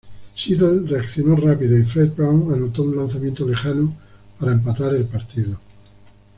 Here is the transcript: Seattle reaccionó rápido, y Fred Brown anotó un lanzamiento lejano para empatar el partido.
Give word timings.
Seattle 0.35 0.87
reaccionó 0.89 1.35
rápido, 1.35 1.77
y 1.77 1.83
Fred 1.83 2.13
Brown 2.15 2.51
anotó 2.51 2.81
un 2.81 2.95
lanzamiento 2.97 3.47
lejano 3.47 3.93
para 4.39 4.53
empatar 4.53 4.95
el 4.95 5.05
partido. 5.05 5.59